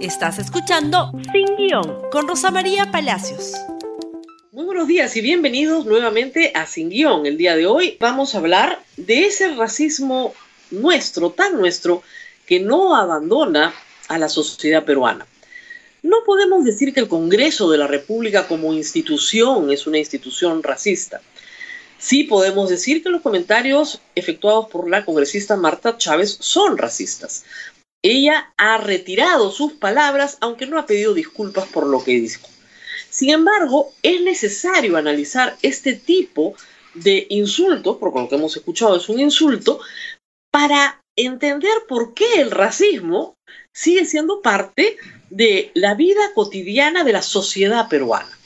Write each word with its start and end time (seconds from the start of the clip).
Estás 0.00 0.38
escuchando 0.38 1.10
Sin 1.32 1.56
Guión 1.56 2.02
con 2.10 2.28
Rosa 2.28 2.50
María 2.50 2.90
Palacios. 2.92 3.54
Muy 4.52 4.64
buenos 4.64 4.86
días 4.88 5.16
y 5.16 5.20
bienvenidos 5.20 5.86
nuevamente 5.86 6.52
a 6.54 6.66
Sin 6.66 6.90
Guión. 6.90 7.26
El 7.26 7.36
día 7.36 7.56
de 7.56 7.66
hoy 7.66 7.96
vamos 7.98 8.34
a 8.34 8.38
hablar 8.38 8.82
de 8.96 9.26
ese 9.26 9.54
racismo 9.54 10.34
nuestro, 10.70 11.30
tan 11.30 11.56
nuestro, 11.56 12.02
que 12.46 12.60
no 12.60 12.94
abandona 12.94 13.74
a 14.08 14.18
la 14.18 14.28
sociedad 14.28 14.84
peruana. 14.84 15.26
No 16.02 16.18
podemos 16.24 16.64
decir 16.64 16.94
que 16.94 17.00
el 17.00 17.08
Congreso 17.08 17.70
de 17.70 17.78
la 17.78 17.86
República 17.86 18.46
como 18.46 18.72
institución 18.72 19.72
es 19.72 19.86
una 19.86 19.98
institución 19.98 20.62
racista. 20.62 21.20
Sí 21.98 22.24
podemos 22.24 22.68
decir 22.68 23.02
que 23.02 23.08
los 23.08 23.22
comentarios 23.22 24.00
efectuados 24.14 24.68
por 24.68 24.88
la 24.88 25.04
congresista 25.04 25.56
Marta 25.56 25.96
Chávez 25.96 26.36
son 26.40 26.76
racistas. 26.76 27.44
Ella 28.08 28.52
ha 28.56 28.78
retirado 28.78 29.50
sus 29.50 29.72
palabras, 29.72 30.38
aunque 30.40 30.66
no 30.66 30.78
ha 30.78 30.86
pedido 30.86 31.12
disculpas 31.12 31.66
por 31.66 31.88
lo 31.88 32.04
que 32.04 32.12
dijo. 32.12 32.46
Sin 33.10 33.30
embargo, 33.30 33.92
es 34.00 34.20
necesario 34.20 34.96
analizar 34.96 35.56
este 35.62 35.94
tipo 35.94 36.54
de 36.94 37.26
insultos, 37.30 37.96
porque 37.98 38.20
lo 38.20 38.28
que 38.28 38.36
hemos 38.36 38.56
escuchado 38.56 38.96
es 38.96 39.08
un 39.08 39.18
insulto, 39.18 39.80
para 40.52 41.02
entender 41.16 41.72
por 41.88 42.14
qué 42.14 42.40
el 42.40 42.52
racismo 42.52 43.34
sigue 43.72 44.04
siendo 44.04 44.40
parte 44.40 44.98
de 45.30 45.72
la 45.74 45.94
vida 45.94 46.32
cotidiana 46.32 47.02
de 47.02 47.12
la 47.12 47.22
sociedad 47.22 47.88
peruana. 47.88 48.38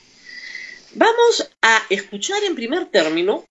Vamos 0.95 1.51
a 1.61 1.83
escuchar 1.91 2.43
en 2.45 2.55
primer 2.55 2.87
término 2.87 3.45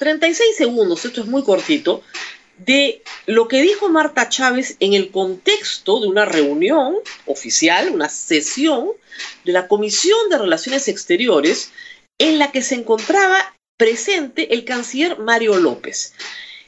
36 0.00 0.54
segundos, 0.54 1.02
esto 1.06 1.22
es 1.22 1.26
muy 1.26 1.42
cortito, 1.42 2.02
de 2.58 3.02
lo 3.26 3.48
que 3.48 3.60
dijo 3.60 3.88
Marta 3.88 4.28
Chávez 4.28 4.76
en 4.80 4.94
el 4.94 5.10
contexto 5.10 6.00
de 6.00 6.08
una 6.08 6.24
reunión 6.24 6.96
oficial, 7.26 7.90
una 7.90 8.08
sesión 8.08 8.90
de 9.44 9.52
la 9.52 9.68
Comisión 9.68 10.30
de 10.30 10.38
Relaciones 10.38 10.88
Exteriores 10.88 11.72
en 12.18 12.38
la 12.38 12.50
que 12.50 12.62
se 12.62 12.76
encontraba 12.76 13.36
presente 13.76 14.54
el 14.54 14.64
canciller 14.64 15.18
Mario 15.18 15.58
López. 15.58 16.14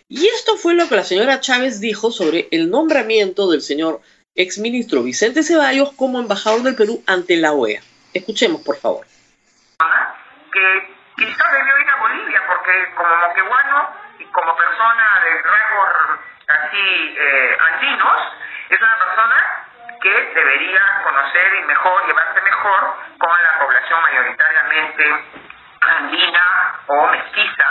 Y 0.09 0.27
esto 0.27 0.57
fue 0.57 0.75
lo 0.75 0.89
que 0.89 0.97
la 0.97 1.05
señora 1.05 1.41
Chávez 1.41 1.81
dijo 1.81 2.11
sobre 2.11 2.49
el 2.51 2.71
nombramiento 2.71 3.51
del 3.51 3.63
señor 3.63 4.01
exministro 4.35 5.03
Vicente 5.03 5.43
Ceballos 5.43 5.93
como 5.93 6.21
embajador 6.21 6.63
del 6.63 6.77
Perú 6.77 7.03
ante 7.07 7.37
la 7.37 7.53
OEA. 7.53 7.83
Escuchemos, 8.15 8.63
por 8.63 8.77
favor. 8.77 9.07
Que 10.53 10.95
quizás 11.17 11.53
debió 11.53 11.81
ir 11.81 11.89
a 11.89 12.01
Bolivia 12.01 12.41
porque 12.47 12.73
como 12.97 13.17
moqueguano 13.17 13.98
como 14.33 14.57
persona 14.57 15.21
de 15.25 15.43
rasgos 15.43 16.21
así 16.49 17.17
eh, 17.19 17.59
andinos, 17.61 18.33
es 18.69 18.81
una 18.81 18.99
persona 18.99 19.65
que 20.01 20.33
debería 20.35 21.03
conocer 21.03 21.55
y 21.55 21.63
mejor, 21.65 22.07
llevarse 22.07 22.41
mejor 22.41 22.97
con 23.19 23.43
la 23.43 23.59
población 23.59 24.03
mayoritariamente 24.03 25.25
andina 25.81 26.81
o 26.87 27.07
mestiza 27.09 27.67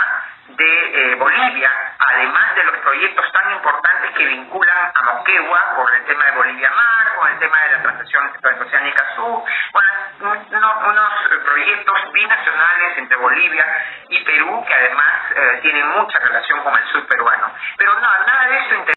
de 0.48 1.12
eh, 1.12 1.14
Bolivia, 1.16 1.70
además 1.98 2.54
de 2.54 2.64
los 2.64 2.76
proyectos 2.78 3.32
tan 3.32 3.52
importantes 3.52 4.10
que 4.16 4.24
vinculan 4.24 4.92
a 4.94 5.02
Moquegua 5.02 5.74
por 5.76 5.94
el 5.94 6.04
tema 6.04 6.24
de 6.24 6.30
Bolivia 6.32 6.70
Mar, 6.70 7.14
con 7.16 7.32
el 7.32 7.38
tema 7.38 7.60
de 7.60 7.72
la 7.72 7.82
transacción 7.82 8.32
transoceánica 8.40 9.14
binacionales 12.18 12.98
entre 12.98 13.16
Bolivia 13.16 13.66
y 14.10 14.24
Perú 14.24 14.64
que 14.66 14.74
además 14.74 15.30
eh, 15.30 15.58
tienen 15.62 15.86
mucha 15.88 16.18
relación 16.18 16.62
con 16.64 16.74
el 16.74 16.84
sur 16.90 17.06
peruano. 17.06 17.54
Pero 17.76 17.94
no, 17.94 18.00
nada 18.00 18.48
de 18.50 18.58
eso 18.58 18.92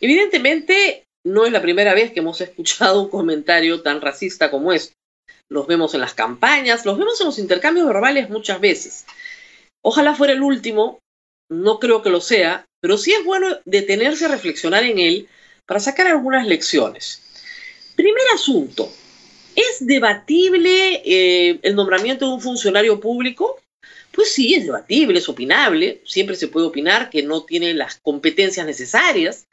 Evidentemente, 0.00 1.04
no 1.26 1.44
es 1.44 1.52
la 1.52 1.60
primera 1.60 1.94
vez 1.94 2.10
que 2.12 2.20
hemos 2.20 2.40
escuchado 2.40 3.02
un 3.02 3.10
comentario 3.10 3.82
tan 3.82 4.00
racista 4.00 4.50
como 4.50 4.72
esto. 4.72 4.94
Los 5.50 5.66
vemos 5.66 5.94
en 5.94 6.00
las 6.00 6.14
campañas, 6.14 6.86
los 6.86 6.96
vemos 6.96 7.20
en 7.20 7.26
los 7.26 7.38
intercambios 7.38 7.86
verbales 7.86 8.30
muchas 8.30 8.60
veces. 8.60 9.06
Ojalá 9.84 10.14
fuera 10.14 10.32
el 10.32 10.42
último, 10.42 11.00
no 11.50 11.78
creo 11.78 12.02
que 12.02 12.10
lo 12.10 12.20
sea, 12.20 12.64
pero 12.80 12.96
sí 12.96 13.12
es 13.12 13.24
bueno 13.24 13.48
detenerse 13.66 14.24
a 14.24 14.28
reflexionar 14.28 14.84
en 14.84 14.98
él 14.98 15.28
para 15.66 15.80
sacar 15.80 16.06
algunas 16.06 16.46
lecciones. 16.46 17.22
Primer 17.96 18.24
asunto, 18.34 18.90
¿es 19.56 19.86
debatible 19.86 21.02
eh, 21.04 21.58
el 21.62 21.74
nombramiento 21.74 22.26
de 22.26 22.34
un 22.34 22.40
funcionario 22.40 23.00
público? 23.00 23.60
Pues 24.12 24.32
sí, 24.32 24.54
es 24.54 24.64
debatible, 24.64 25.18
es 25.18 25.28
opinable, 25.28 26.02
siempre 26.04 26.36
se 26.36 26.48
puede 26.48 26.66
opinar 26.66 27.10
que 27.10 27.22
no 27.22 27.44
tiene 27.44 27.74
las 27.74 27.98
competencias 28.00 28.66
necesarias, 28.66 29.46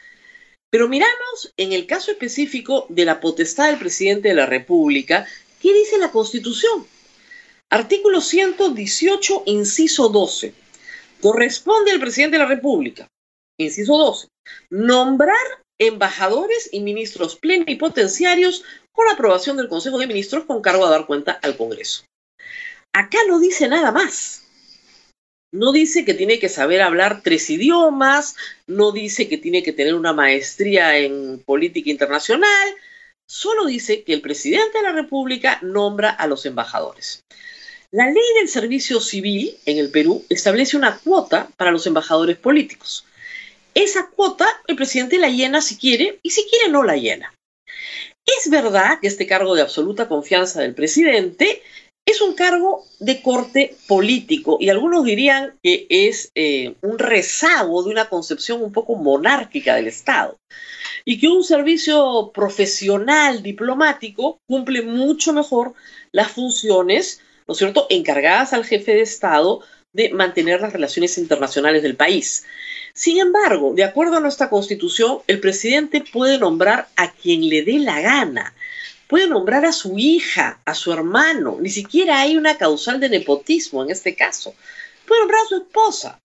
pero 0.70 0.90
miramos 0.90 1.54
en 1.58 1.74
el 1.74 1.86
caso 1.86 2.12
específico 2.12 2.86
de 2.90 3.06
la 3.06 3.20
potestad 3.20 3.68
del 3.68 3.80
presidente 3.80 4.30
de 4.30 4.36
la 4.36 4.46
República, 4.46 5.28
¿qué 5.62 5.74
dice 5.74 5.98
la 5.98 6.12
Constitución? 6.12 6.86
Artículo 7.70 8.22
118, 8.22 9.44
inciso 9.46 10.10
12. 10.10 10.54
Corresponde 11.22 11.92
al 11.92 12.00
presidente 12.00 12.38
de 12.38 12.44
la 12.44 12.50
República, 12.50 13.08
inciso 13.58 13.98
12, 13.98 14.28
nombrar 14.70 15.38
embajadores 15.80 16.70
y 16.72 16.82
ministros 16.82 17.36
plenipotenciarios 17.36 18.64
con 18.92 19.10
aprobación 19.10 19.58
del 19.58 19.70
Consejo 19.70 20.00
de 20.00 20.08
Ministros 20.08 20.46
con 20.46 20.62
cargo 20.62 20.86
a 20.86 20.90
dar 20.90 21.06
cuenta 21.06 21.34
al 21.42 21.56
Congreso. 21.56 22.04
Acá 22.94 23.20
no 23.28 23.40
dice 23.40 23.68
nada 23.68 23.92
más. 23.92 24.44
No 25.54 25.72
dice 25.72 26.04
que 26.04 26.14
tiene 26.14 26.40
que 26.40 26.50
saber 26.50 26.82
hablar 26.82 27.22
tres 27.24 27.50
idiomas, 27.50 28.36
no 28.68 28.92
dice 28.92 29.30
que 29.30 29.38
tiene 29.38 29.64
que 29.64 29.72
tener 29.72 29.96
una 29.96 30.12
maestría 30.12 30.98
en 30.98 31.42
política 31.46 31.90
internacional, 31.90 32.76
solo 33.30 33.66
dice 33.66 34.04
que 34.04 34.14
el 34.14 34.22
presidente 34.22 34.80
de 34.80 34.84
la 34.84 34.92
República 34.92 35.60
nombra 35.62 36.10
a 36.10 36.28
los 36.28 36.46
embajadores. 36.46 37.24
La 37.92 38.08
ley 38.08 38.24
del 38.40 38.50
servicio 38.50 39.00
civil 39.00 39.58
en 39.66 39.78
el 39.78 39.90
Perú 39.90 40.26
establece 40.28 40.76
una 40.76 40.98
cuota 40.98 41.50
para 41.56 41.72
los 41.72 41.88
embajadores 41.88 42.38
políticos. 42.38 43.06
Esa 43.74 44.08
cuota 44.08 44.48
presidente 44.78 45.18
la 45.18 45.28
llena 45.28 45.62
si 45.62 45.76
quiere 45.76 46.20
y 46.24 46.30
si 46.30 46.46
quiere 46.46 46.70
no 46.70 46.84
la 46.84 46.96
llena. 46.96 47.34
Es 48.26 48.50
verdad 48.50 49.00
que 49.02 49.08
este 49.08 49.28
cargo 49.28 49.56
de 49.56 49.62
absoluta 49.62 50.08
confianza 50.08 50.62
del 50.62 50.74
presidente 50.74 51.62
es 52.08 52.22
un 52.22 52.36
cargo 52.36 52.86
de 53.00 53.22
corte 53.22 53.76
político 53.86 54.58
y 54.62 54.70
algunos 54.70 55.04
dirían 55.04 55.58
que 55.62 55.88
es 55.90 56.32
eh, 56.36 56.76
un 56.82 56.98
rezago 56.98 57.84
de 57.84 57.90
una 57.90 58.08
concepción 58.08 58.62
un 58.62 58.72
poco 58.72 58.96
monárquica 58.96 59.76
del 59.76 59.88
Estado 59.88 60.38
y 61.04 61.20
que 61.20 61.28
un 61.28 61.44
servicio 61.44 62.32
profesional 62.34 63.44
diplomático 63.44 64.40
cumple 64.48 64.84
mucho 64.84 65.34
mejor 65.34 65.74
las 66.14 66.32
funciones, 66.32 67.22
¿no 67.46 67.54
es 67.54 67.58
cierto?, 67.58 67.88
encargadas 67.90 68.54
al 68.54 68.66
jefe 68.66 68.94
de 68.94 69.02
Estado 69.02 69.62
de 69.94 70.10
mantener 70.10 70.62
las 70.62 70.74
relaciones 70.74 71.18
internacionales 71.18 71.84
del 71.84 71.96
país. 71.96 72.46
Sin 72.98 73.20
embargo, 73.20 73.74
de 73.74 73.86
acuerdo 73.86 74.18
a 74.18 74.20
nuestra 74.20 74.50
constitución, 74.50 75.20
el 75.28 75.40
presidente 75.40 76.04
puede 76.12 76.38
nombrar 76.38 76.90
a 76.96 77.12
quien 77.12 77.48
le 77.48 77.62
dé 77.64 77.80
la 77.80 78.02
gana 78.02 78.54
puede 79.08 79.28
nombrar 79.28 79.66
a 79.66 79.72
su 79.72 79.98
hija, 79.98 80.62
a 80.66 80.76
su 80.76 80.92
hermano, 80.92 81.58
ni 81.60 81.70
siquiera 81.70 82.20
hay 82.20 82.38
una 82.38 82.58
causal 82.58 83.00
de 83.00 83.10
nepotismo 83.10 83.84
en 83.84 83.92
este 83.92 84.16
caso. 84.16 84.54
Puede 85.08 85.22
nombrar 85.22 85.42
a 85.42 85.48
su 85.48 85.56
esposa. 85.58 86.20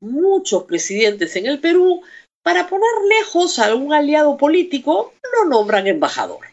Muchos 0.00 0.64
presidentes 0.64 1.34
en 1.36 1.46
el 1.46 1.58
Perú, 1.58 2.02
para 2.42 2.68
poner 2.68 2.88
lejos 3.08 3.58
a 3.58 3.64
algún 3.64 3.92
aliado 3.92 4.36
político, 4.36 5.14
lo 5.34 5.48
nombran 5.48 5.86
embajador. 5.86 6.46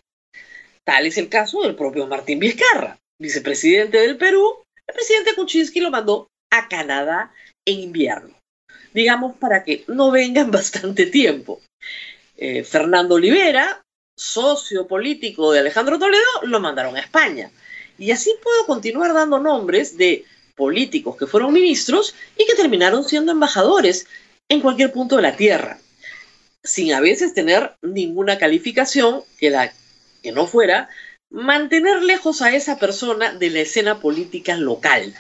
Tal 0.84 1.06
es 1.06 1.18
el 1.18 1.30
caso 1.30 1.62
del 1.62 1.76
propio 1.76 2.08
Martín 2.08 2.40
Vizcarra, 2.40 2.98
vicepresidente 3.20 3.98
del 4.00 4.18
Perú. 4.18 4.64
El 4.88 4.96
presidente 4.96 5.36
Kuczynski 5.36 5.80
lo 5.80 5.92
mandó 5.92 6.28
a 6.52 6.68
Canadá 6.68 7.34
en 7.68 7.80
invierno, 7.80 8.36
digamos 8.96 9.36
para 9.36 9.66
que 9.66 9.84
no 9.88 10.10
vengan 10.10 10.50
bastante 10.60 11.06
tiempo. 11.08 11.62
Eh, 12.38 12.64
Fernando 12.64 13.16
Olivera, 13.16 13.84
socio 14.18 14.88
político 14.88 15.52
de 15.52 15.60
Alejandro 15.60 16.00
Toledo, 16.00 16.24
lo 16.44 16.62
mandaron 16.62 16.96
a 16.96 17.02
España. 17.02 17.52
Y 17.98 18.12
así 18.12 18.34
puedo 18.42 18.66
continuar 18.66 19.14
dando 19.14 19.40
nombres 19.40 19.98
de 19.98 20.24
políticos 20.56 21.18
que 21.18 21.28
fueron 21.28 21.54
ministros 21.54 22.16
y 22.38 22.46
que 22.46 22.56
terminaron 22.56 23.04
siendo 23.04 23.34
embajadores 23.34 24.08
en 24.48 24.62
cualquier 24.62 24.94
punto 24.94 25.18
de 25.18 25.24
la 25.24 25.36
tierra, 25.36 25.80
sin 26.64 26.94
a 26.94 27.02
veces 27.02 27.34
tener 27.34 27.74
ninguna 27.82 28.38
calificación 28.38 29.24
que, 29.38 29.50
la, 29.50 29.74
que 30.24 30.32
no 30.32 30.48
fuera 30.48 30.90
mantener 31.30 32.02
lejos 32.02 32.42
a 32.42 32.56
esa 32.56 32.80
persona 32.80 33.34
de 33.34 33.50
la 33.50 33.60
escena 33.62 34.00
política 34.00 34.56
local. 34.56 35.14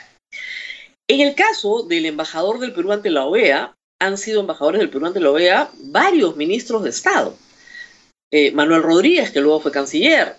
En 1.07 1.21
el 1.21 1.35
caso 1.35 1.83
del 1.83 2.07
embajador 2.07 2.59
del 2.59 2.73
Perú 2.73 2.91
ante 2.91 3.11
la 3.11 3.25
OEA, 3.25 3.75
han 3.99 4.17
sido 4.17 4.41
embajadores 4.41 4.79
del 4.79 4.89
Perú 4.89 5.05
ante 5.05 5.19
la 5.19 5.29
OEA 5.29 5.69
varios 5.83 6.35
ministros 6.35 6.83
de 6.83 6.89
Estado. 6.89 7.37
Eh, 8.31 8.51
Manuel 8.51 8.81
Rodríguez, 8.81 9.29
que 9.29 9.39
luego 9.39 9.59
fue 9.59 9.71
canciller, 9.71 10.35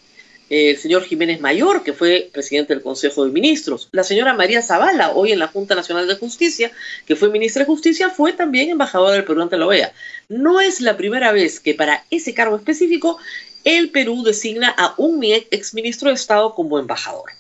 el 0.51 0.77
señor 0.77 1.05
Jiménez 1.05 1.41
Mayor, 1.41 1.85
que 1.85 1.93
fue 1.93 2.31
presidente 2.33 2.75
del 2.75 2.83
Consejo 2.83 3.25
de 3.25 3.31
Ministros, 3.31 3.89
la 3.93 4.03
señora 4.03 4.35
María 4.35 4.61
Zavala, 4.61 5.13
hoy 5.13 5.33
en 5.33 5.39
la 5.39 5.49
Junta 5.49 5.77
Nacional 5.77 6.09
de 6.09 6.17
Justicia, 6.17 6.73
que 7.07 7.15
fue 7.15 7.31
ministra 7.31 7.61
de 7.61 7.67
Justicia, 7.67 8.11
fue 8.11 8.33
también 8.33 8.71
embajadora 8.71 9.15
del 9.15 9.25
Perú 9.25 9.43
ante 9.43 9.57
la 9.57 9.67
OEA. 9.67 9.93
No 10.29 10.61
es 10.61 10.81
la 10.81 10.97
primera 10.97 11.31
vez 11.31 11.61
que 11.61 11.75
para 11.75 12.05
ese 12.11 12.35
cargo 12.35 12.57
específico 12.57 13.19
el 13.63 13.91
Perú 13.91 14.25
designa 14.25 14.75
a 14.77 14.95
un 14.97 15.23
exministro 15.23 16.09
de 16.09 16.17
Estado 16.17 16.55
como 16.55 16.79
embajador. 16.79 17.31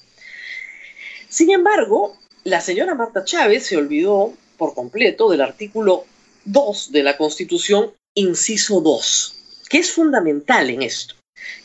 Sin 1.28 1.50
embargo, 1.50 2.16
la 2.46 2.60
señora 2.60 2.94
Marta 2.94 3.24
Chávez 3.24 3.66
se 3.66 3.76
olvidó 3.76 4.32
por 4.56 4.72
completo 4.72 5.28
del 5.28 5.40
artículo 5.40 6.04
2 6.44 6.92
de 6.92 7.02
la 7.02 7.16
Constitución, 7.16 7.92
inciso 8.14 8.80
2, 8.80 9.64
que 9.68 9.78
es 9.78 9.90
fundamental 9.90 10.70
en 10.70 10.82
esto. 10.82 11.16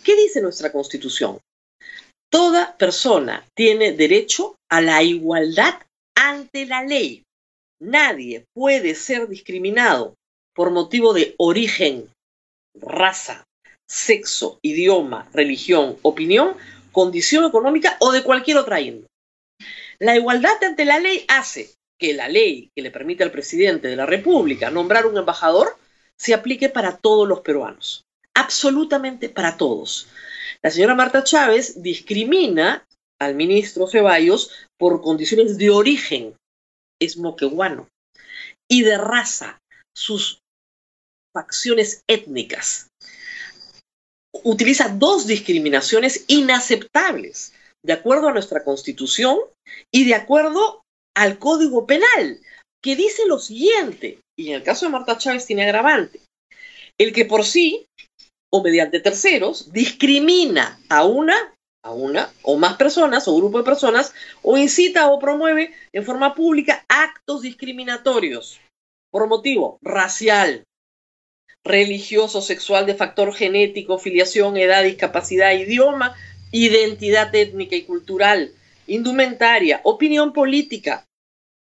¿Qué 0.04 0.16
dice 0.16 0.42
nuestra 0.42 0.72
Constitución? 0.72 1.38
Toda 2.32 2.76
persona 2.78 3.46
tiene 3.56 3.92
derecho 3.92 4.56
a 4.72 4.82
la 4.82 5.04
igualdad 5.04 5.76
ante 6.16 6.66
la 6.66 6.82
ley. 6.84 7.22
Nadie 7.80 8.46
puede 8.52 8.96
ser 8.96 9.28
discriminado 9.28 10.16
por 10.56 10.72
motivo 10.72 11.14
de 11.14 11.36
origen, 11.38 12.10
raza, 12.74 13.44
sexo, 13.88 14.58
idioma, 14.64 15.30
religión, 15.32 15.98
opinión, 16.02 16.56
condición 16.92 17.46
económica 17.46 17.98
o 18.00 18.12
de 18.12 18.24
cualquier 18.24 18.58
otra 18.58 18.82
índole. 18.82 19.11
La 20.02 20.16
igualdad 20.16 20.64
ante 20.64 20.84
la 20.84 21.00
ley 21.00 21.26
hace 21.28 21.70
que 22.00 22.14
la 22.14 22.28
ley 22.28 22.72
que 22.76 22.82
le 22.82 22.92
permite 22.92 23.24
al 23.24 23.32
presidente 23.32 23.88
de 23.88 23.96
la 23.96 24.08
República 24.08 24.72
nombrar 24.72 25.06
un 25.06 25.18
embajador 25.18 25.78
se 26.18 26.34
aplique 26.34 26.70
para 26.70 26.98
todos 26.98 27.28
los 27.28 27.42
peruanos 27.42 28.04
absolutamente 28.34 29.30
para 29.30 29.58
todos. 29.58 30.08
La 30.62 30.72
señora 30.72 30.96
Marta 30.96 31.24
Chávez 31.24 31.82
discrimina 31.82 32.88
al 33.20 33.36
ministro 33.36 33.88
Ceballos 33.88 34.52
por 34.78 35.02
condiciones 35.02 35.58
de 35.58 35.70
origen, 35.70 36.36
es 37.00 37.18
moqueguano, 37.18 37.88
y 38.68 38.84
de 38.84 38.98
raza, 38.98 39.62
sus 39.96 40.40
facciones 41.34 42.04
étnicas. 42.08 42.90
Utiliza 44.44 44.90
dos 44.90 45.28
discriminaciones 45.28 46.26
inaceptables, 46.28 47.54
de 47.84 47.94
acuerdo 47.94 48.28
a 48.28 48.34
nuestra 48.34 48.64
constitución 48.64 49.38
y 49.92 50.06
de 50.06 50.16
acuerdo 50.16 50.82
al 51.16 51.40
Código 51.40 51.86
Penal, 51.86 52.40
que 52.82 52.96
dice 52.96 53.28
lo 53.28 53.40
siguiente, 53.40 54.20
y 54.38 54.50
en 54.50 54.56
el 54.56 54.64
caso 54.64 54.86
de 54.86 54.92
Marta 54.92 55.18
Chávez 55.18 55.46
tiene 55.46 55.64
agravante, 55.64 56.22
el 57.00 57.14
que 57.14 57.26
por 57.26 57.46
sí 57.46 57.86
o 58.54 58.64
mediante 58.64 59.00
terceros 59.00 59.72
discrimina 59.72 60.80
a 60.90 61.06
una, 61.06 61.54
a 61.84 61.92
una 61.92 62.32
o 62.44 62.58
más 62.58 62.76
personas 62.76 63.28
o 63.28 63.36
grupo 63.36 63.58
de 63.60 63.64
personas 63.64 64.14
o 64.42 64.58
incita 64.58 65.10
o 65.10 65.20
promueve 65.20 65.74
en 65.94 66.06
forma 66.06 66.36
pública 66.36 66.86
actos 66.90 67.42
discriminatorios 67.42 68.60
por 69.12 69.28
motivo 69.28 69.78
racial, 69.82 70.64
religioso, 71.64 72.42
sexual, 72.42 72.86
de 72.86 72.96
factor 72.96 73.34
genético, 73.34 74.00
filiación, 74.00 74.58
edad, 74.58 74.84
discapacidad, 74.84 75.54
idioma, 75.54 76.16
identidad 76.52 77.34
étnica 77.34 77.76
y 77.76 77.84
cultural, 77.84 78.52
indumentaria, 78.88 79.82
opinión 79.84 80.34
política, 80.34 81.06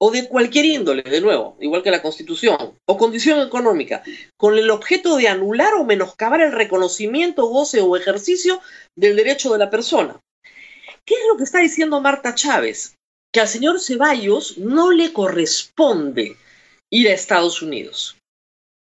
o 0.02 0.12
de 0.12 0.28
cualquier 0.28 0.66
índole, 0.66 1.04
de 1.04 1.22
nuevo, 1.22 1.58
igual 1.60 1.84
que 1.84 1.92
la 1.92 2.02
Constitución, 2.02 2.74
o 2.86 2.98
condición 2.98 3.46
económica, 3.46 4.02
con 4.38 4.58
el 4.58 4.70
objeto 4.72 5.18
de 5.18 5.28
anular 5.28 5.74
o 5.74 5.84
menoscabar 5.84 6.42
el 6.42 6.54
reconocimiento, 6.54 7.46
goce 7.48 7.82
o 7.82 7.98
ejercicio 7.98 8.62
del 8.96 9.18
derecho 9.18 9.52
de 9.52 9.60
la 9.60 9.70
persona. 9.70 10.20
¿Qué 11.06 11.16
es 11.16 11.28
lo 11.28 11.38
que 11.38 11.44
está 11.44 11.60
diciendo 11.60 12.00
Marta 12.00 12.34
Chávez? 12.34 12.96
Que 13.34 13.42
al 13.42 13.48
señor 13.50 13.82
Ceballos 13.82 14.58
no 14.58 14.92
le 14.92 15.12
corresponde 15.12 16.38
ir 16.90 17.10
a 17.10 17.14
Estados 17.14 17.62
Unidos. 17.62 18.16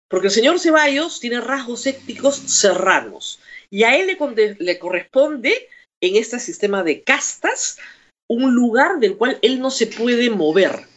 Porque 0.07 0.27
el 0.27 0.33
señor 0.33 0.59
Ceballos 0.59 1.19
tiene 1.19 1.41
rasgos 1.41 1.87
étnicos 1.87 2.35
serranos 2.35 3.39
y 3.69 3.83
a 3.83 3.95
él 3.97 4.07
le, 4.07 4.55
le 4.59 4.77
corresponde 4.79 5.67
en 6.01 6.15
este 6.15 6.39
sistema 6.39 6.83
de 6.83 7.03
castas 7.03 7.77
un 8.27 8.55
lugar 8.55 8.99
del 8.99 9.17
cual 9.17 9.39
él 9.41 9.59
no 9.59 9.71
se 9.71 9.87
puede 9.87 10.29
mover 10.29 10.91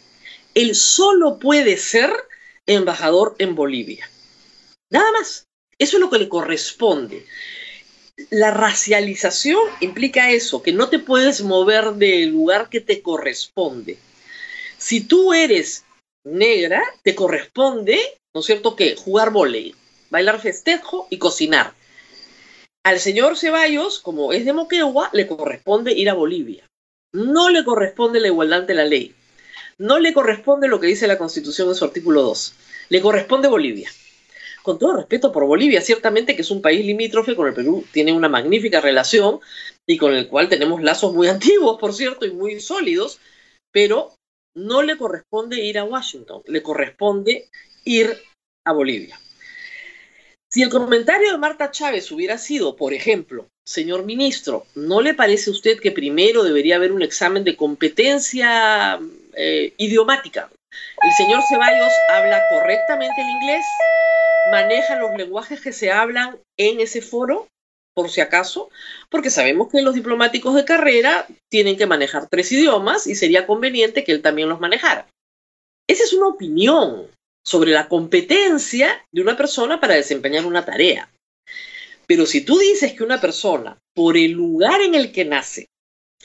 él 0.54 0.74
solo 0.74 1.38
puede 1.38 1.76
ser 1.76 2.10
embajador 2.66 3.34
en 3.38 3.54
Bolivia. 3.54 4.08
Nada 4.90 5.10
más. 5.12 5.46
Eso 5.76 5.96
es 5.96 6.00
lo 6.00 6.08
que 6.08 6.20
le 6.20 6.28
corresponde. 6.28 7.26
La 8.30 8.52
racialización 8.52 9.58
implica 9.80 10.30
eso, 10.30 10.62
que 10.62 10.72
no 10.72 10.88
te 10.88 11.00
puedes 11.00 11.42
mover 11.42 11.94
del 11.94 12.30
lugar 12.30 12.68
que 12.68 12.80
te 12.80 13.02
corresponde. 13.02 13.98
Si 14.78 15.00
tú 15.00 15.34
eres 15.34 15.84
negra, 16.24 16.80
te 17.02 17.16
corresponde, 17.16 17.98
¿no 18.32 18.40
es 18.40 18.46
cierto?, 18.46 18.76
que 18.76 18.94
jugar 18.94 19.32
volei, 19.32 19.74
bailar 20.10 20.40
festejo 20.40 21.08
y 21.10 21.18
cocinar. 21.18 21.74
Al 22.84 23.00
señor 23.00 23.36
Ceballos, 23.36 23.98
como 23.98 24.32
es 24.32 24.44
de 24.44 24.52
Moquegua, 24.52 25.10
le 25.12 25.26
corresponde 25.26 25.92
ir 25.92 26.08
a 26.10 26.14
Bolivia. 26.14 26.64
No 27.12 27.48
le 27.48 27.64
corresponde 27.64 28.20
la 28.20 28.28
igualdad 28.28 28.60
ante 28.60 28.74
la 28.74 28.84
ley 28.84 29.14
no 29.78 29.98
le 29.98 30.12
corresponde 30.12 30.68
lo 30.68 30.80
que 30.80 30.86
dice 30.86 31.06
la 31.06 31.18
Constitución 31.18 31.68
en 31.68 31.74
su 31.74 31.84
artículo 31.84 32.22
2. 32.22 32.54
Le 32.90 33.00
corresponde 33.00 33.48
Bolivia. 33.48 33.90
Con 34.62 34.78
todo 34.78 34.96
respeto 34.96 35.30
por 35.30 35.44
Bolivia, 35.44 35.82
ciertamente 35.82 36.34
que 36.34 36.42
es 36.42 36.50
un 36.50 36.62
país 36.62 36.84
limítrofe 36.86 37.36
con 37.36 37.46
el 37.46 37.54
Perú, 37.54 37.84
tiene 37.92 38.12
una 38.12 38.28
magnífica 38.28 38.80
relación 38.80 39.40
y 39.86 39.98
con 39.98 40.14
el 40.14 40.28
cual 40.28 40.48
tenemos 40.48 40.82
lazos 40.82 41.12
muy 41.12 41.28
antiguos, 41.28 41.78
por 41.78 41.92
cierto, 41.92 42.24
y 42.24 42.30
muy 42.30 42.60
sólidos, 42.60 43.20
pero 43.72 44.14
no 44.54 44.82
le 44.82 44.96
corresponde 44.96 45.62
ir 45.62 45.78
a 45.78 45.84
Washington, 45.84 46.42
le 46.46 46.62
corresponde 46.62 47.50
ir 47.84 48.16
a 48.64 48.72
Bolivia. 48.72 49.20
Si 50.54 50.62
el 50.62 50.70
comentario 50.70 51.32
de 51.32 51.38
Marta 51.38 51.72
Chávez 51.72 52.12
hubiera 52.12 52.38
sido, 52.38 52.76
por 52.76 52.94
ejemplo, 52.94 53.48
señor 53.66 54.04
ministro, 54.04 54.64
¿no 54.76 55.00
le 55.00 55.12
parece 55.12 55.50
a 55.50 55.52
usted 55.52 55.80
que 55.80 55.90
primero 55.90 56.44
debería 56.44 56.76
haber 56.76 56.92
un 56.92 57.02
examen 57.02 57.42
de 57.42 57.56
competencia 57.56 59.00
eh, 59.32 59.74
idiomática? 59.78 60.48
El 61.02 61.12
señor 61.16 61.42
Ceballos 61.48 61.92
habla 62.08 62.40
correctamente 62.50 63.20
el 63.20 63.30
inglés, 63.30 63.64
maneja 64.52 64.94
los 64.94 65.16
lenguajes 65.16 65.60
que 65.60 65.72
se 65.72 65.90
hablan 65.90 66.38
en 66.56 66.78
ese 66.78 67.02
foro, 67.02 67.48
por 67.92 68.08
si 68.08 68.20
acaso, 68.20 68.70
porque 69.10 69.30
sabemos 69.30 69.72
que 69.72 69.82
los 69.82 69.96
diplomáticos 69.96 70.54
de 70.54 70.64
carrera 70.64 71.26
tienen 71.50 71.76
que 71.76 71.86
manejar 71.86 72.28
tres 72.28 72.52
idiomas 72.52 73.08
y 73.08 73.16
sería 73.16 73.48
conveniente 73.48 74.04
que 74.04 74.12
él 74.12 74.22
también 74.22 74.48
los 74.48 74.60
manejara. 74.60 75.08
Esa 75.88 76.04
es 76.04 76.12
una 76.12 76.28
opinión, 76.28 77.08
sobre 77.44 77.72
la 77.72 77.88
competencia 77.88 79.06
de 79.12 79.20
una 79.20 79.36
persona 79.36 79.80
para 79.80 79.94
desempeñar 79.94 80.46
una 80.46 80.64
tarea. 80.64 81.10
Pero 82.06 82.26
si 82.26 82.40
tú 82.42 82.58
dices 82.58 82.92
que 82.94 83.04
una 83.04 83.20
persona, 83.20 83.78
por 83.94 84.16
el 84.16 84.32
lugar 84.32 84.80
en 84.80 84.94
el 84.94 85.12
que 85.12 85.24
nace 85.24 85.68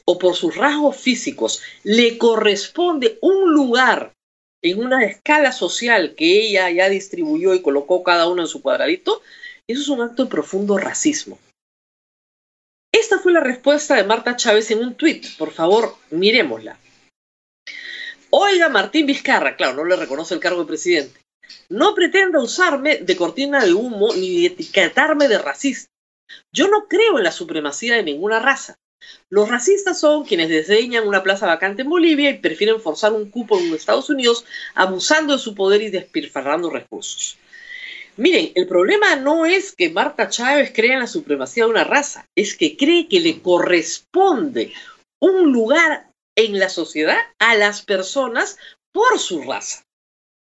o 0.06 0.18
por 0.18 0.36
sus 0.36 0.56
rasgos 0.56 0.98
físicos, 0.98 1.62
le 1.84 2.18
corresponde 2.18 3.18
un 3.22 3.54
lugar 3.54 4.14
en 4.62 4.80
una 4.80 5.06
escala 5.06 5.52
social 5.52 6.16
que 6.16 6.48
ella 6.48 6.70
ya 6.70 6.90
distribuyó 6.90 7.54
y 7.54 7.62
colocó 7.62 8.04
cada 8.04 8.28
uno 8.28 8.42
en 8.42 8.48
su 8.48 8.62
cuadradito, 8.62 9.22
eso 9.68 9.82
es 9.82 9.88
un 9.90 10.02
acto 10.02 10.24
de 10.24 10.30
profundo 10.30 10.78
racismo. 10.78 11.38
Esta 12.92 13.20
fue 13.20 13.32
la 13.32 13.40
respuesta 13.40 13.96
de 13.96 14.04
Marta 14.04 14.36
Chávez 14.36 14.72
en 14.72 14.80
un 14.80 14.96
tuit. 14.96 15.26
Por 15.38 15.52
favor, 15.52 15.96
miremosla. 16.10 16.78
Oiga, 18.32 18.70
Martín 18.70 19.06
Vizcarra, 19.06 19.56
claro, 19.56 19.78
no 19.78 19.86
le 19.86 19.96
reconoce 19.96 20.34
el 20.34 20.40
cargo 20.40 20.62
de 20.62 20.68
presidente. 20.68 21.20
No 21.70 21.96
pretenda 21.96 22.40
usarme 22.40 22.98
de 22.98 23.16
cortina 23.16 23.64
de 23.64 23.74
humo 23.74 24.14
ni 24.14 24.46
etiquetarme 24.46 25.28
de 25.28 25.40
racista. 25.40 25.90
Yo 26.54 26.68
no 26.68 26.88
creo 26.88 27.18
en 27.18 27.24
la 27.24 27.32
supremacía 27.32 27.96
de 27.96 28.04
ninguna 28.04 28.40
raza. 28.40 28.76
Los 29.30 29.50
racistas 29.50 30.00
son 30.00 30.26
quienes 30.26 30.50
diseñan 30.50 31.08
una 31.08 31.24
plaza 31.24 31.48
vacante 31.48 31.82
en 31.82 31.90
Bolivia 31.90 32.30
y 32.30 32.38
prefieren 32.38 32.82
forzar 32.82 33.14
un 33.14 33.32
cupo 33.32 33.58
en 33.58 33.74
Estados 33.74 34.10
Unidos 34.10 34.46
abusando 34.76 35.34
de 35.34 35.40
su 35.40 35.56
poder 35.56 35.82
y 35.82 35.90
despilfarrando 35.90 36.70
recursos. 36.70 37.38
Miren, 38.18 38.52
el 38.56 38.68
problema 38.68 39.16
no 39.16 39.46
es 39.46 39.74
que 39.74 39.90
Marta 39.90 40.28
Chávez 40.28 40.72
crea 40.76 40.96
en 40.96 41.00
la 41.00 41.08
supremacía 41.08 41.64
de 41.64 41.70
una 41.70 41.86
raza, 41.86 42.28
es 42.36 42.56
que 42.56 42.76
cree 42.76 43.08
que 43.08 43.22
le 43.22 43.42
corresponde 43.42 44.74
un 45.20 45.52
lugar 45.52 46.09
en 46.40 46.58
la 46.58 46.70
sociedad 46.70 47.18
a 47.40 47.56
las 47.56 47.82
personas 47.82 48.58
por 48.92 49.20
su 49.20 49.42
raza. 49.44 49.84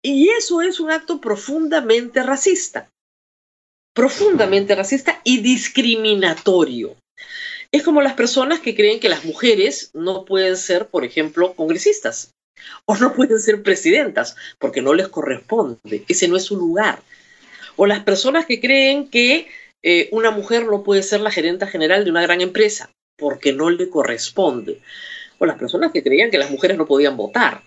Y 0.03 0.29
eso 0.31 0.63
es 0.63 0.81
un 0.81 0.91
acto 0.91 1.21
profundamente 1.21 2.23
racista, 2.23 2.91
profundamente 3.95 4.75
racista 4.75 5.21
y 5.25 5.39
discriminatorio. 5.39 6.97
Es 7.73 7.83
como 7.83 8.03
las 8.03 8.15
personas 8.15 8.61
que 8.61 8.75
creen 8.75 9.01
que 9.01 9.09
las 9.09 9.25
mujeres 9.25 9.91
no 9.95 10.25
pueden 10.25 10.57
ser, 10.57 10.89
por 10.89 11.05
ejemplo, 11.05 11.55
congresistas 11.55 12.33
o 12.85 12.97
no 12.97 13.15
pueden 13.15 13.39
ser 13.41 13.63
presidentas 13.63 14.37
porque 14.59 14.83
no 14.83 14.93
les 14.93 15.09
corresponde, 15.09 16.05
ese 16.09 16.29
no 16.29 16.37
es 16.37 16.45
su 16.45 16.57
lugar. 16.57 17.01
O 17.77 17.87
las 17.87 18.01
personas 18.01 18.45
que 18.47 18.61
creen 18.61 19.09
que 19.09 19.49
eh, 19.83 20.09
una 20.13 20.31
mujer 20.31 20.67
no 20.67 20.83
puede 20.83 21.03
ser 21.03 21.21
la 21.21 21.31
gerenta 21.31 21.67
general 21.67 22.05
de 22.05 22.11
una 22.11 22.23
gran 22.23 22.41
empresa 22.41 22.91
porque 23.17 23.53
no 23.53 23.71
le 23.71 23.89
corresponde. 23.89 24.81
O 25.41 25.47
las 25.47 25.59
personas 25.59 25.91
que 25.91 26.03
creían 26.03 26.31
que 26.31 26.39
las 26.39 26.51
mujeres 26.51 26.77
no 26.77 26.87
podían 26.87 27.17
votar. 27.17 27.63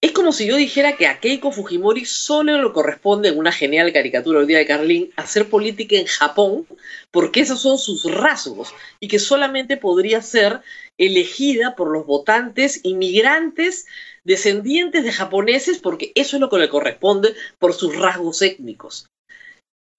Es 0.00 0.12
como 0.12 0.32
si 0.32 0.46
yo 0.46 0.56
dijera 0.56 0.96
que 0.96 1.06
a 1.06 1.20
Keiko 1.20 1.52
Fujimori 1.52 2.04
solo 2.04 2.62
le 2.62 2.72
corresponde 2.72 3.28
en 3.28 3.38
una 3.38 3.52
genial 3.52 3.92
caricatura 3.92 4.38
hoy 4.38 4.46
día 4.46 4.58
de 4.58 4.66
Carlín 4.66 5.12
hacer 5.16 5.50
política 5.50 5.96
en 5.96 6.06
Japón, 6.06 6.66
porque 7.10 7.40
esos 7.40 7.60
son 7.60 7.78
sus 7.78 8.04
rasgos, 8.04 8.72
y 9.00 9.08
que 9.08 9.18
solamente 9.18 9.76
podría 9.76 10.22
ser 10.22 10.62
elegida 10.96 11.74
por 11.76 11.90
los 11.90 12.06
votantes 12.06 12.80
inmigrantes 12.84 13.86
descendientes 14.24 15.04
de 15.04 15.12
japoneses, 15.12 15.78
porque 15.78 16.12
eso 16.14 16.36
es 16.36 16.40
lo 16.40 16.48
que 16.48 16.58
le 16.58 16.68
corresponde 16.68 17.34
por 17.58 17.74
sus 17.74 17.96
rasgos 17.96 18.40
étnicos. 18.40 19.06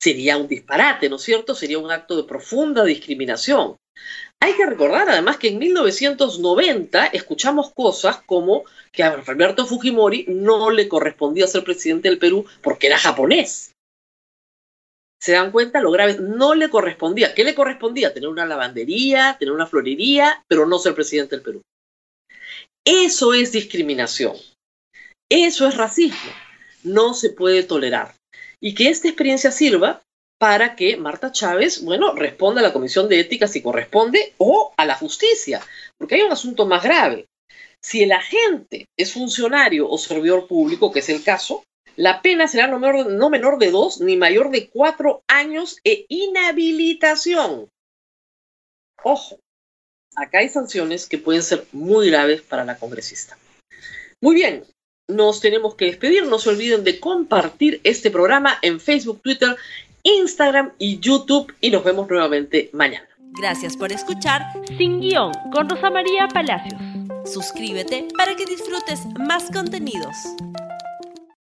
Sería 0.01 0.37
un 0.37 0.47
disparate, 0.47 1.09
¿no 1.09 1.17
es 1.17 1.21
cierto? 1.23 1.53
Sería 1.53 1.77
un 1.77 1.91
acto 1.91 2.15
de 2.15 2.23
profunda 2.23 2.85
discriminación. 2.85 3.75
Hay 4.41 4.53
que 4.53 4.65
recordar 4.65 5.09
además 5.09 5.37
que 5.37 5.49
en 5.49 5.59
1990 5.59 7.07
escuchamos 7.07 7.73
cosas 7.73 8.21
como 8.25 8.63
que 8.91 9.03
a 9.03 9.11
Alberto 9.11 9.65
Fujimori 9.65 10.25
no 10.27 10.69
le 10.69 10.87
correspondía 10.87 11.47
ser 11.47 11.63
presidente 11.63 12.09
del 12.09 12.19
Perú 12.19 12.45
porque 12.61 12.87
era 12.87 12.97
japonés. 12.97 13.73
¿Se 15.21 15.33
dan 15.33 15.51
cuenta 15.51 15.81
lo 15.81 15.91
grave? 15.91 16.17
No 16.19 16.55
le 16.55 16.69
correspondía. 16.69 17.33
¿Qué 17.33 17.43
le 17.43 17.53
correspondía? 17.53 18.13
Tener 18.13 18.29
una 18.29 18.45
lavandería, 18.45 19.35
tener 19.37 19.53
una 19.53 19.67
florería, 19.67 20.43
pero 20.47 20.65
no 20.65 20.79
ser 20.79 20.95
presidente 20.95 21.35
del 21.35 21.43
Perú. 21.43 21.61
Eso 22.85 23.33
es 23.33 23.51
discriminación. 23.51 24.37
Eso 25.29 25.67
es 25.67 25.75
racismo. 25.75 26.31
No 26.83 27.13
se 27.13 27.31
puede 27.31 27.63
tolerar. 27.63 28.15
Y 28.61 28.73
que 28.73 28.87
esta 28.87 29.09
experiencia 29.09 29.51
sirva 29.51 30.01
para 30.39 30.75
que 30.75 30.95
Marta 30.95 31.31
Chávez, 31.31 31.83
bueno, 31.83 32.13
responda 32.15 32.61
a 32.61 32.63
la 32.63 32.73
Comisión 32.73 33.09
de 33.09 33.19
Ética 33.19 33.47
si 33.47 33.61
corresponde 33.61 34.33
o 34.37 34.73
a 34.77 34.85
la 34.85 34.95
justicia, 34.95 35.61
porque 35.97 36.15
hay 36.15 36.21
un 36.21 36.31
asunto 36.31 36.65
más 36.65 36.81
grave. 36.81 37.27
Si 37.83 38.01
el 38.01 38.13
agente 38.13 38.87
es 38.97 39.13
funcionario 39.13 39.89
o 39.89 39.97
servidor 39.97 40.47
público, 40.47 40.91
que 40.91 40.99
es 40.99 41.09
el 41.09 41.23
caso, 41.23 41.63
la 41.97 42.21
pena 42.21 42.47
será 42.47 42.67
no 42.67 42.79
menor, 42.79 43.11
no 43.11 43.29
menor 43.29 43.59
de 43.59 43.71
dos 43.71 43.99
ni 43.99 44.15
mayor 44.15 44.49
de 44.49 44.69
cuatro 44.69 45.21
años 45.27 45.77
e 45.83 46.05
inhabilitación. 46.07 47.67
Ojo, 49.03 49.39
acá 50.15 50.39
hay 50.39 50.49
sanciones 50.49 51.07
que 51.07 51.17
pueden 51.17 51.43
ser 51.43 51.65
muy 51.73 52.09
graves 52.09 52.41
para 52.41 52.63
la 52.63 52.77
congresista. 52.77 53.37
Muy 54.21 54.35
bien, 54.35 54.63
nos 55.09 55.41
tenemos 55.41 55.75
que 55.75 55.85
despedir. 55.85 56.25
No 56.25 56.39
se 56.39 56.49
olviden 56.49 56.85
de 56.85 56.99
compartir 56.99 57.81
este 57.83 58.11
programa 58.11 58.57
en 58.61 58.79
Facebook, 58.79 59.21
Twitter 59.21 59.57
Instagram 60.03 60.71
y 60.77 60.99
YouTube 60.99 61.53
y 61.61 61.71
nos 61.71 61.83
vemos 61.83 62.09
nuevamente 62.09 62.69
mañana. 62.73 63.07
Gracias 63.39 63.77
por 63.77 63.91
escuchar 63.91 64.41
Sin 64.77 64.99
Guión 64.99 65.31
con 65.53 65.69
Rosa 65.69 65.89
María 65.89 66.27
Palacios. 66.27 66.81
Suscríbete 67.25 68.07
para 68.17 68.35
que 68.35 68.45
disfrutes 68.45 69.05
más 69.17 69.49
contenidos. 69.51 70.15